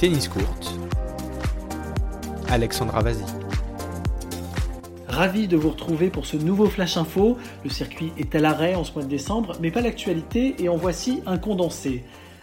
[0.00, 0.80] tennis courte.
[2.48, 3.22] Alexandra Vazi.
[5.08, 7.36] Ravi de vous retrouver pour ce nouveau Flash Info.
[7.64, 10.76] Le circuit est à l'arrêt en ce mois de décembre, mais pas l'actualité, et en
[10.76, 12.02] voici un condensé.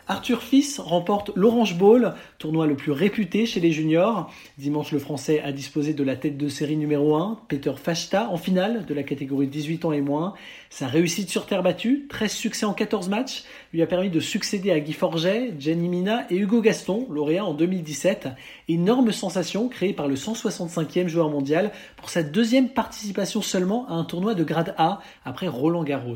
[0.09, 4.31] Arthur Fils remporte l'Orange Bowl, tournoi le plus réputé chez les juniors.
[4.57, 8.37] Dimanche, le Français a disposé de la tête de série numéro 1, Peter Fachta, en
[8.37, 10.33] finale de la catégorie 18 ans et moins.
[10.69, 13.43] Sa réussite sur terre battue, 13 succès en 14 matchs,
[13.73, 17.53] lui a permis de succéder à Guy Forget, Jenny Mina et Hugo Gaston, lauréat en
[17.53, 18.29] 2017.
[18.69, 24.05] Énorme sensation créée par le 165e joueur mondial pour sa deuxième participation seulement à un
[24.05, 26.15] tournoi de grade A après Roland Garros.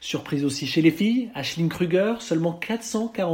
[0.00, 3.31] Surprise aussi chez les filles, Ashling Kruger, seulement 440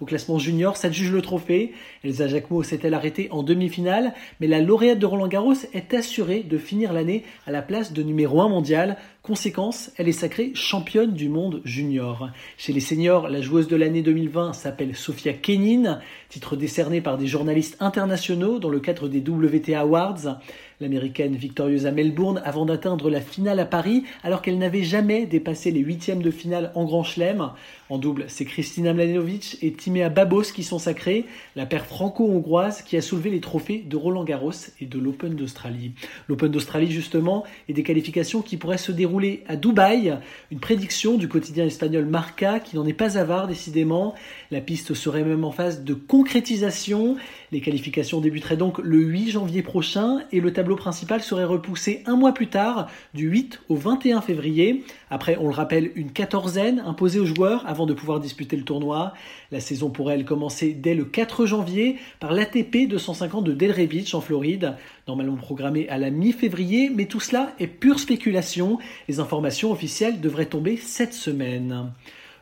[0.00, 1.72] au classement junior, ça juge le trophée.
[2.04, 6.58] Elsa Jacquemot s'est-elle arrêtée en demi-finale, mais la lauréate de Roland Garros est assurée de
[6.58, 8.96] finir l'année à la place de numéro 1 mondial.
[9.22, 12.30] Conséquence, elle est sacrée championne du monde junior.
[12.56, 17.26] Chez les seniors, la joueuse de l'année 2020 s'appelle Sofia Kenin, titre décerné par des
[17.26, 20.38] journalistes internationaux dans le cadre des WTA Awards.
[20.80, 25.70] L'américaine victorieuse à Melbourne avant d'atteindre la finale à Paris alors qu'elle n'avait jamais dépassé
[25.70, 27.50] les huitièmes de finale en Grand Chelem.
[27.90, 32.96] En double, c'est Kristina Mladenovic et Timea Babos qui sont sacrés, la paire franco-hongroise qui
[32.96, 35.92] a soulevé les trophées de Roland Garros et de l'Open d'Australie.
[36.28, 40.16] L'Open d'Australie justement et des qualifications qui pourraient se dérouler à Dubaï,
[40.50, 44.14] une prédiction du quotidien espagnol Marca qui n'en est pas avare décidément.
[44.50, 47.16] La piste serait même en phase de concrétisation.
[47.52, 52.16] Les qualifications débuteraient donc le 8 janvier prochain et le tableau principal serait repoussé un
[52.16, 54.84] mois plus tard, du 8 au 21 février.
[55.10, 59.14] Après, on le rappelle, une quatorzaine imposée aux joueurs avant de pouvoir disputer le tournoi.
[59.50, 64.14] La saison pourrait elle commencer dès le 4 janvier par l'ATP 250 de Delray Beach
[64.14, 64.76] en Floride,
[65.08, 68.78] normalement programmée à la mi-février, mais tout cela est pure spéculation.
[69.08, 71.92] Les informations officielles devraient tomber cette semaine.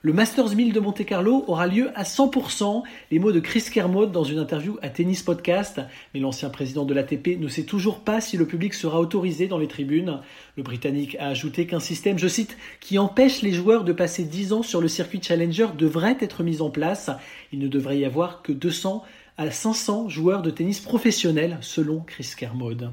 [0.03, 2.85] Le Masters 1000 de Monte Carlo aura lieu à 100%.
[3.11, 5.81] Les mots de Chris Kermode dans une interview à Tennis Podcast.
[6.15, 9.59] Mais l'ancien président de l'ATP ne sait toujours pas si le public sera autorisé dans
[9.59, 10.21] les tribunes.
[10.57, 14.53] Le Britannique a ajouté qu'un système, je cite, qui empêche les joueurs de passer 10
[14.53, 17.11] ans sur le circuit Challenger devrait être mis en place.
[17.53, 19.03] Il ne devrait y avoir que 200
[19.37, 22.93] à 500 joueurs de tennis professionnels, selon Chris Kermode.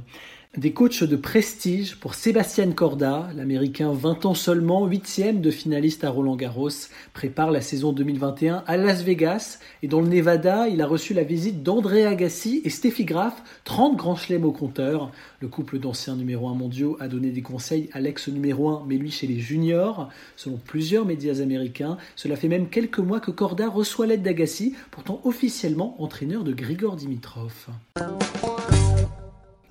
[0.57, 6.09] Des coachs de prestige pour Sébastien Corda, l'américain 20 ans seulement, 8 de finaliste à
[6.09, 6.69] Roland Garros,
[7.13, 11.23] prépare la saison 2021 à Las Vegas et dans le Nevada, il a reçu la
[11.23, 15.11] visite d'André Agassi et Steffi Graf, 30 grands chelems au compteur.
[15.41, 18.95] Le couple d'anciens numéro 1 mondiaux a donné des conseils à l'ex numéro 1, mais
[18.95, 20.09] lui chez les juniors.
[20.37, 25.19] Selon plusieurs médias américains, cela fait même quelques mois que Corda reçoit l'aide d'Agassi, pourtant
[25.25, 27.67] officiellement entraîneur de Grigor Dimitrov.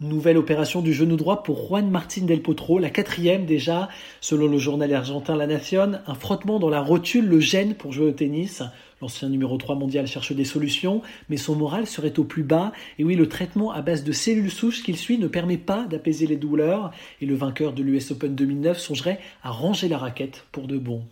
[0.04, 3.88] Nouvelle opération du genou droit pour Juan Martin Del Potro, la quatrième déjà,
[4.20, 6.00] selon le journal argentin La Nación.
[6.06, 8.62] Un frottement dans la rotule le gêne pour jouer au tennis.
[9.00, 11.00] L'ancien numéro 3 mondial cherche des solutions,
[11.31, 12.72] mais son moral serait au plus bas.
[12.98, 16.26] Et oui, le traitement à base de cellules souches qu'il suit ne permet pas d'apaiser
[16.26, 16.91] les douleurs.
[17.22, 21.03] Et le vainqueur de l'US Open 2009 songerait à ranger la raquette pour de bon.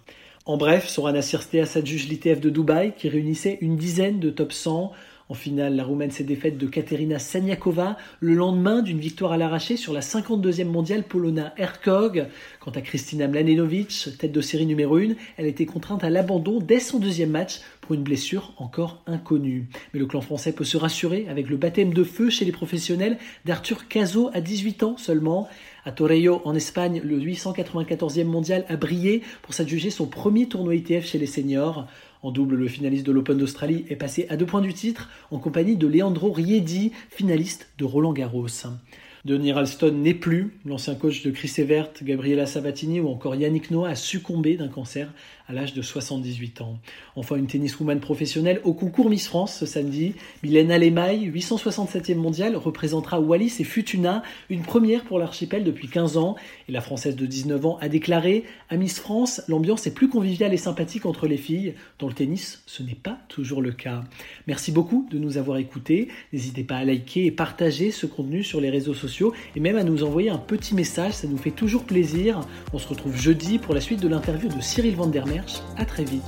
[0.44, 4.28] En bref, Soran assisté à sa juge l'ITF de Dubaï qui réunissait une dizaine de
[4.28, 4.92] top 100.
[5.32, 9.78] En finale, la Roumaine s'est défaite de Katerina Saniakova le lendemain d'une victoire à l'arraché
[9.78, 12.26] sur la 52e mondiale Polona Erkog.
[12.60, 16.80] Quant à Kristina Mladenovic, tête de série numéro 1, elle été contrainte à l'abandon dès
[16.80, 19.68] son deuxième match pour une blessure encore inconnue.
[19.94, 23.16] Mais le clan français peut se rassurer avec le baptême de feu chez les professionnels
[23.46, 25.48] d'Arthur Cazot à 18 ans seulement.
[25.86, 31.06] À Torrejo, en Espagne, le 894e mondial a brillé pour s'adjuger son premier tournoi ITF
[31.06, 31.88] chez les seniors.
[32.22, 35.38] En double, le finaliste de l'Open d'Australie est passé à deux points du titre en
[35.38, 38.46] compagnie de Leandro Riedi, finaliste de Roland Garros.
[39.24, 40.58] Denis Ralston n'est plus.
[40.64, 45.12] L'ancien coach de Chris Evert, Gabriela Sabatini ou encore Yannick Noah a succombé d'un cancer
[45.46, 46.80] à l'âge de 78 ans.
[47.14, 50.14] Enfin, une tenniswoman professionnelle au concours Miss France ce samedi.
[50.42, 56.34] Mylène Alemaille, 867e mondiale, représentera Wallis et Futuna, une première pour l'archipel depuis 15 ans.
[56.68, 60.52] Et la française de 19 ans a déclaré À Miss France, l'ambiance est plus conviviale
[60.52, 61.74] et sympathique entre les filles.
[62.00, 64.02] Dans le tennis, ce n'est pas toujours le cas.
[64.48, 66.08] Merci beaucoup de nous avoir écoutés.
[66.32, 69.11] N'hésitez pas à liker et partager ce contenu sur les réseaux sociaux
[69.56, 72.40] et même à nous envoyer un petit message, ça nous fait toujours plaisir.
[72.72, 75.62] On se retrouve jeudi pour la suite de l'interview de Cyril Vandermerch.
[75.76, 76.22] À très vite.